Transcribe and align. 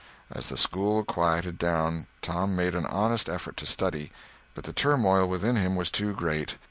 As 0.31 0.49
the 0.49 0.57
school 0.57 1.03
quieted 1.03 1.59
down 1.59 2.07
Tom 2.21 2.55
made 2.55 2.73
an 2.73 2.87
honest 2.87 3.29
effort 3.29 3.55
to 3.57 3.67
study, 3.67 4.11
but 4.55 4.63
the 4.63 4.73
turmoil 4.73 5.27
within 5.27 5.57
him 5.57 5.75
was 5.75 5.91
too 5.91 6.15
great. 6.15 6.57